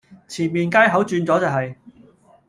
[0.27, 1.75] 前面街口轉左就係